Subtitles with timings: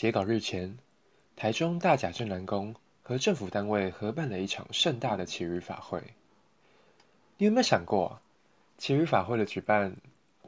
[0.00, 0.78] 截稿日前，
[1.36, 6.02] 台中大甲镇南宫和政府单位合办了一场盛大的祈雨法会。
[7.36, 8.18] 你有没有想过，
[8.78, 9.94] 祈雨法会的举办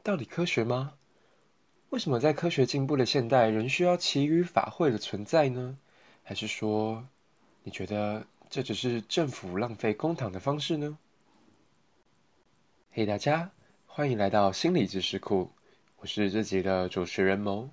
[0.01, 0.95] 到底科学吗？
[1.91, 5.77] 为什么在科学进步的现代，仍需要祈雨法会的存在呢？
[6.23, 7.05] 还是说，
[7.61, 10.97] 你觉得这只是政府浪费公帑的方式呢？
[12.91, 13.51] 嘿，大家，
[13.85, 15.51] 欢迎来到心理知识库，
[15.97, 17.69] 我是这集的主持人谋。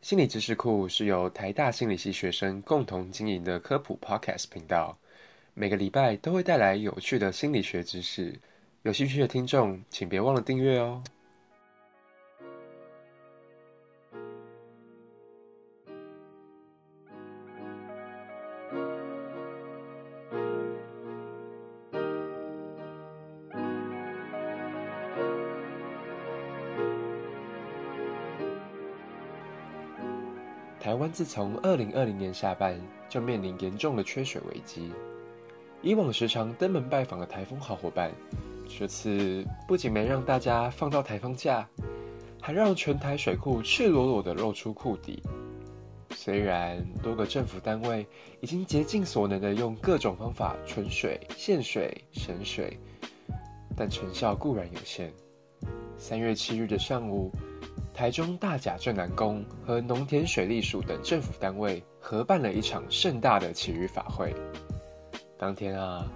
[0.00, 4.96] 心理知识库是由台大心理系学生共同经营的科普 Podcast 频道，
[5.54, 8.38] 每个礼拜都会带来有趣的心理学知识。
[8.82, 11.02] 有兴趣的听众，请别忘了订阅哦。
[30.80, 34.92] 台湾自从二零二零年下半就面临严重的缺水危机。
[35.82, 38.12] 以往时常登门拜访的台风好伙伴，
[38.68, 41.68] 这次不仅没让大家放到台风假，
[42.40, 45.22] 还让全台水库赤裸裸的露出库底。
[46.10, 48.06] 虽然多个政府单位
[48.40, 52.78] 已经竭尽所能的用各种方法存水、限水、省水，
[53.76, 55.12] 但成效固然有限。
[55.96, 57.32] 三月七日的上午。
[57.98, 64.32] 台中大甲镇南宫和农田水利署等政府单位合办了一场盛大的祈雨法会。
[65.36, 66.06] 当天啊，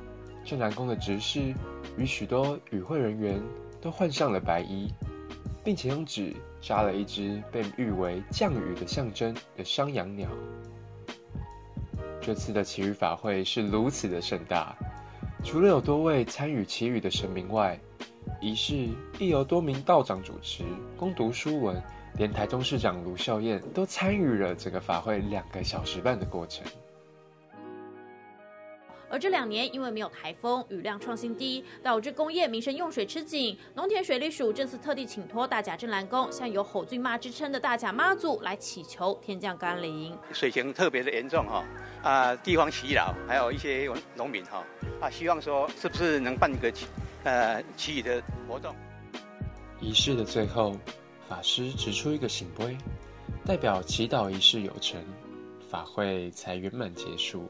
[0.44, 1.52] 镇南宫的执事
[1.98, 3.42] 与许多与会人员
[3.80, 4.94] 都换上了白衣，
[5.64, 10.28] 并且用纸扎了一只被誉为降雨的象征的山羊鸟。
[12.20, 14.72] 这次的祈雨法会是如此的盛大，
[15.42, 17.76] 除了有多位参与祈雨的神明外，
[18.42, 18.88] 仪式
[19.20, 20.64] 亦由多名道长主持，
[20.96, 21.80] 攻读书文，
[22.18, 26.66] 连台中市长卢秀燕都参与了整个法会两个小时半的过程。
[29.08, 33.56] 而这两年因为没有台风，雨量创新低，导致工业民生用水吃紧。
[33.76, 40.18] 农田水利署这次特地请托大甲镇澜宫，向有吼峻妈之称的大甲妈祖来祈求天降甘霖。
[40.32, 41.64] 水情特别的严重哈，
[42.02, 44.64] 啊，地方祈老，还有一些农民哈，
[45.00, 46.72] 啊，希望说是不是能办一个。
[47.24, 48.74] 呃，祈雨的活动。
[49.80, 50.76] 仪式的最后，
[51.28, 52.76] 法师指出一个醒杯，
[53.44, 55.00] 代表祈祷仪式有成，
[55.68, 57.48] 法会才圆满结束。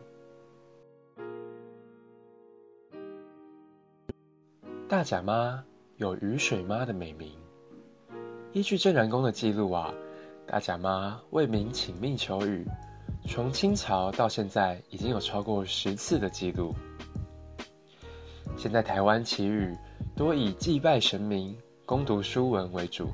[4.88, 5.64] 大甲妈
[5.96, 7.34] 有雨水妈的美名，
[8.52, 9.92] 依据镇南宫的记录啊，
[10.46, 12.66] 大甲妈为民请命求雨，
[13.26, 16.74] 从清朝到现在已经有超过十次的记录。
[18.62, 19.76] 现在台湾祈雨
[20.14, 23.10] 多以祭拜神明、攻读书文为主，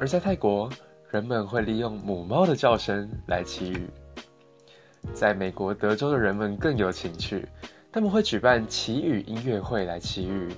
[0.00, 0.68] 而在泰国，
[1.08, 3.88] 人们会利用母猫的叫声来祈雨。
[5.14, 7.46] 在美国德州的人们更有情趣，
[7.92, 10.48] 他们会举办祈雨音乐会来祈雨。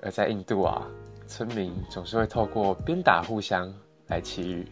[0.00, 0.86] 而在印度啊，
[1.26, 3.74] 村民总是会透过鞭打互相
[4.06, 4.64] 来祈雨。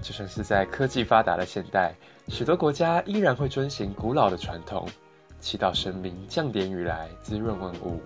[0.00, 1.92] 就算是在科技发达的现代，
[2.28, 4.86] 许多国家依然会遵循古老的传统。
[5.40, 8.00] 祈祷神明降点雨来滋润万物。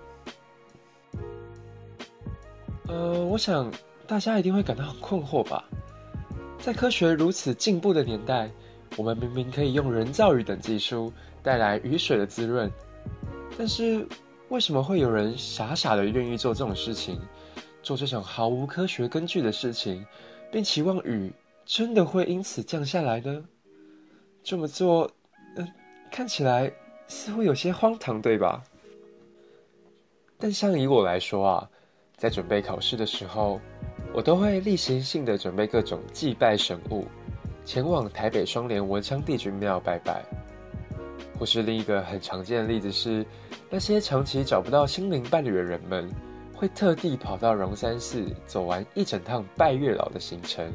[2.89, 3.73] 呃，我想
[4.07, 5.65] 大家一定会感到很困惑吧？
[6.59, 8.51] 在科学如此进步的年代，
[8.97, 12.71] 我们明明可以用人造雨等技术带来雨水的滋润，
[13.59, 14.07] 但是
[14.49, 17.21] 为什么会有人傻傻的愿意做这种事情，
[17.83, 20.05] 做这种毫无科学根据的事情，
[20.51, 21.33] 并期望雨
[21.65, 23.45] 真的会因此降下来呢？
[24.43, 25.11] 这么做，
[25.57, 25.69] 嗯，
[26.11, 26.73] 看起来。
[27.09, 28.65] 似乎有些荒唐，对吧？
[30.39, 31.71] 但像以我来说啊，
[32.17, 33.61] 在准备考试的时候，
[34.15, 37.07] 我都会例行性的准备各种祭拜神物，
[37.65, 40.25] 前往台北双连文昌帝君庙拜拜。
[41.39, 43.25] 或是另一个很常见的例子是，
[43.69, 46.11] 那些长期找不到心灵伴侣的人们，
[46.55, 50.73] 会特地跑到龙山寺走完一整趟拜月老的行程，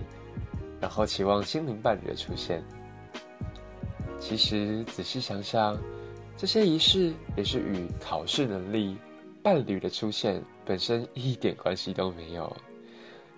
[0.80, 2.64] 然后期望心灵伴侣的出现。
[4.20, 5.76] 其实仔细想想。
[6.38, 8.98] 这些仪式也是与考试能力、
[9.44, 12.56] 伴侣的出现本身一点关系都没有，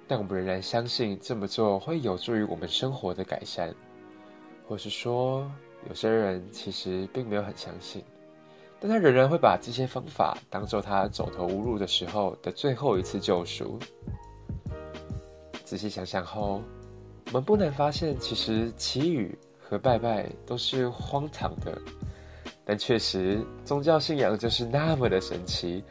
[0.07, 3.73] 但我们仍然相信这么做会有助于我们生活的改善，
[4.67, 5.49] 或是说，
[5.87, 8.03] 有些人其实并没有很相信，
[8.81, 13.79] 但他仍然会把这些方法当做他走投无路的时候的最后一次救赎。
[15.63, 16.61] 仔细想想后，
[17.27, 21.81] 我们不难发现，其实祈雨和拜拜都是荒唐的。
[22.65, 25.83] 但确实，宗教信仰就是那么的神奇，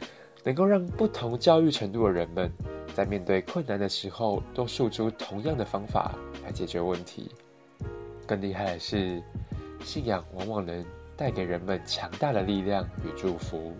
[0.43, 2.51] 能够让不同教育程度的人们，
[2.95, 7.29] 在面对困难的时候，都诉出同样的方法来解决问题。
[8.25, 9.21] 更厉害的是，
[9.83, 10.83] 信仰往往能
[11.15, 13.71] 带给人们强大的力量与祝福。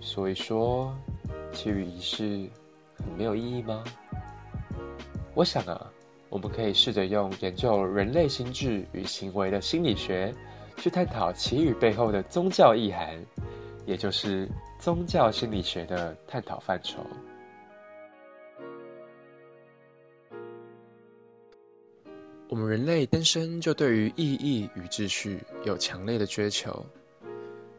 [0.00, 0.92] 所以说，
[1.52, 2.50] 祈雨仪式
[2.96, 3.84] 很没有意义吗？
[5.34, 5.90] 我想啊，
[6.28, 10.34] 我们可以试着用研究人类心智与行为的心理学，
[10.76, 13.18] 去探讨祈雨背后的宗教意涵，
[13.86, 14.48] 也就是
[14.78, 17.04] 宗教心理学的探讨范畴。
[22.48, 26.84] 我们人类天生就对于意义与秩序有强烈的追求。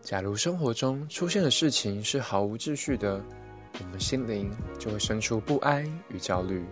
[0.01, 3.23] 假如生活中出现的事情是毫无秩序的，
[3.79, 6.65] 我们心灵就会生出不安与焦虑。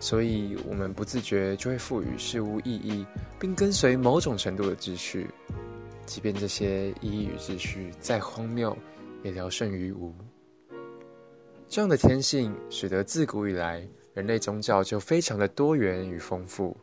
[0.00, 3.04] 所以，我们不自觉就会赋予事物意义，
[3.38, 5.28] 并跟随某种程度的秩序，
[6.06, 8.76] 即便这些意义与秩序再荒谬，
[9.24, 10.14] 也聊胜于无。
[11.68, 16.76] 这样的天性，使得自古以来人类宗教就非常的多元与丰富，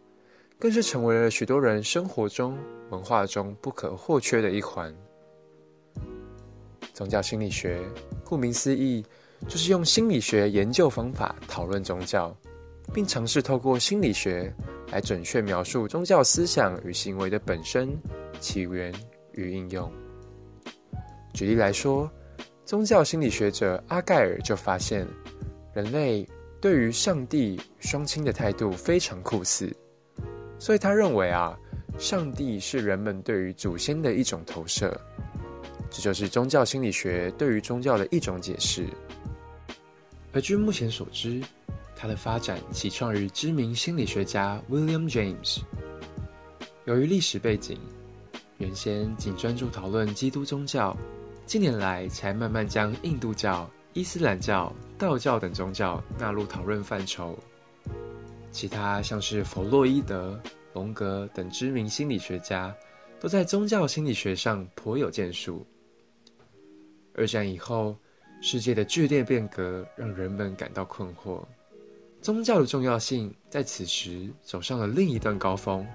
[0.59, 2.57] 更是成为了许多人生活中、
[2.89, 4.94] 文化中不可或缺的一环。
[6.94, 7.81] 宗教心理学，
[8.25, 9.03] 顾名思义，
[9.47, 12.35] 就是用心理学研究方法讨论宗教。
[12.93, 14.53] 并尝试透过心理学
[14.91, 17.89] 来准确描述宗教思想与行为的本身、
[18.39, 18.93] 起源
[19.33, 19.91] 与应用。
[21.33, 22.09] 举例来说，
[22.63, 25.05] 宗教心理学者阿盖尔就发现，
[25.73, 26.27] 人类
[26.61, 29.75] 对于上帝双亲的态度非常酷似，
[30.57, 31.57] 所以他认为啊，
[31.97, 34.99] 上帝是人们对于祖先的一种投射。
[35.89, 38.85] 这就是宗教心理学对于宗教的一种解释。
[40.33, 41.41] 而据目前所知，
[42.05, 45.61] 它的发展起创于知名心理学家 William James。
[46.83, 47.79] 由于历史背景，
[48.59, 50.95] 原先仅专注讨论基督宗教，
[51.47, 57.35] 近年来才慢慢将印度教、伊斯兰教、道教等宗教纳入讨论范畴。
[58.51, 60.39] 其他像是弗洛伊德、
[60.73, 62.71] 荣格等知名心理学家，
[63.19, 65.65] 都在宗教心理学上颇有建树。
[67.15, 67.97] 二战以后，
[68.43, 71.43] 世界的剧烈变革让人们感到困惑。
[72.25, 75.86] 宗教的重要性在此时走上了另一段高峰，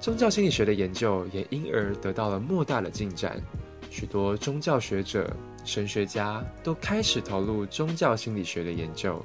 [0.00, 3.40] 宗教心理学的研究也因而得到了莫大的进展。
[3.88, 5.32] 许多宗教学者、
[5.64, 9.24] 神学家都开始投入宗教心理学的研究。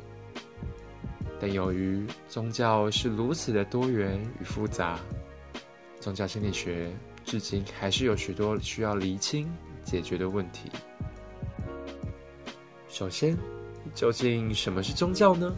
[1.40, 5.00] 但由于宗教是如此的多元与复杂，
[6.00, 6.92] 宗教心理学
[7.26, 9.52] 至今还是有许多需要厘清、
[9.84, 10.70] 解决的问题。
[12.88, 13.36] 首先，
[13.96, 15.52] 究竟什么是宗教呢？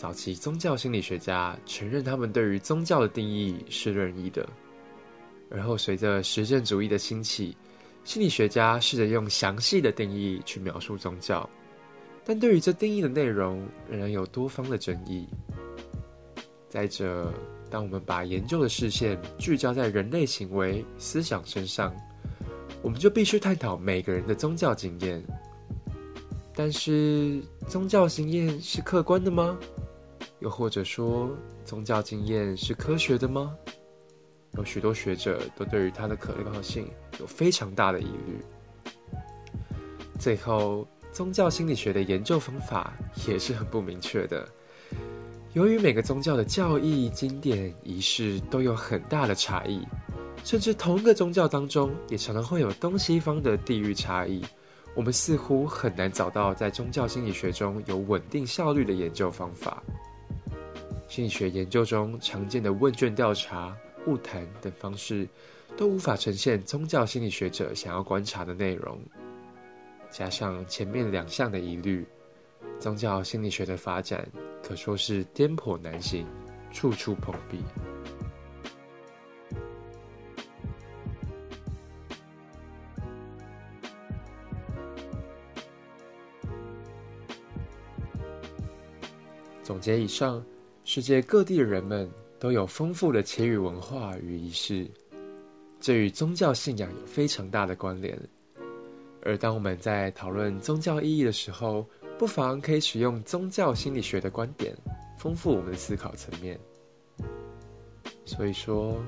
[0.00, 4.48] 早期宗教心理学家承认，他们对于宗教的定义是任意的。
[5.50, 7.54] 而后，随着实证主义的兴起，
[8.02, 11.46] 心理学家试着用详细的定义去描述宗教，
[12.24, 15.28] 但对于这定义的内容，仍然有多方的争议。
[16.70, 17.30] 再者，
[17.68, 21.94] 当我们把研究的视线聚焦在人类行为、思想身上，
[22.80, 25.22] 我们就必须探讨每个人的宗教经验。
[26.54, 29.58] 但是，宗教经验是客观的吗？
[30.40, 31.30] 又或者说，
[31.64, 33.54] 宗教经验是科学的吗？
[34.54, 36.90] 有许多学者都对于它的可靠性
[37.20, 38.40] 有非常大的疑虑。
[40.18, 42.92] 最后，宗教心理学的研究方法
[43.28, 44.48] 也是很不明确的。
[45.52, 49.86] 由于每个宗教的教义、经典、仪式都有很大的差异，
[50.44, 54.44] 甚至同一个宗教当中也常常会有东西方的地域差异，
[54.94, 59.82] 我们似乎很难找到在宗教心理学中有稳定效率的研究方法。
[61.10, 63.76] 心理学研究中常见的问卷调查、
[64.06, 65.28] 物谈等方式，
[65.76, 68.96] 都无法呈现宗教心理学者想要观察的内容。
[70.08, 72.06] 加上前面两项的疑虑，
[72.78, 74.24] 宗教心理学的发展
[74.62, 76.24] 可说是颠簸难行，
[76.70, 77.60] 处处碰壁。
[89.64, 90.40] 总结以上。
[90.92, 94.90] 世界各地的人们都有丰富的祈雨文化与仪式，
[95.78, 98.20] 这与宗教信仰有非常大的关联。
[99.22, 101.86] 而当我们在讨论宗教意义的时候，
[102.18, 104.76] 不妨可以使用宗教心理学的观点，
[105.16, 106.58] 丰富我们的思考层面。
[108.24, 109.00] 所以说，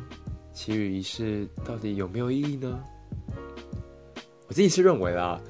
[0.52, 2.80] 祈雨仪式到底有没有意义呢？
[4.46, 5.40] 我自己是认为啦，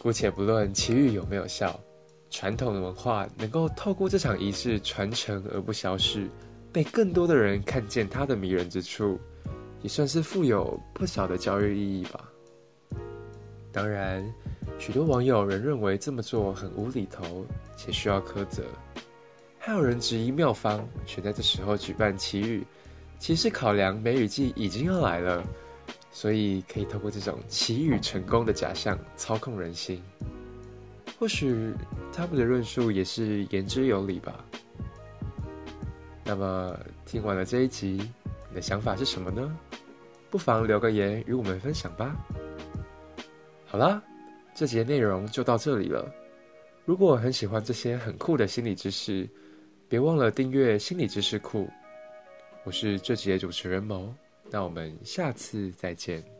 [0.00, 1.78] 姑且不论祈雨有没有效。
[2.28, 6.28] 传统的文化能够透过这场仪式传承而不消逝，
[6.72, 9.18] 被更多的人看见它的迷人之处，
[9.82, 12.28] 也算是富有不小的教育意义吧。
[13.72, 14.24] 当然，
[14.78, 18.64] 许多网友仍认为这么做很无厘头且需要苛责。
[19.58, 22.66] 还有人质疑妙方选在这时候举办奇遇，
[23.18, 25.44] 其实考量梅雨季已经要来了，
[26.10, 30.02] 所以可以透过这种奇遇成功的假象操控人心。
[31.18, 31.72] 或许
[32.12, 34.44] 他们的论述也是言之有理吧。
[36.24, 38.10] 那么听完了这一集，
[38.48, 39.56] 你的想法是什么呢？
[40.28, 42.14] 不妨留个言与我们分享吧。
[43.64, 44.02] 好啦，
[44.54, 46.12] 这节内容就到这里了。
[46.84, 49.28] 如果很喜欢这些很酷的心理知识，
[49.88, 51.68] 别忘了订阅心理知识库。
[52.64, 54.12] 我是这节主持人毛，
[54.50, 56.35] 那我们下次再见。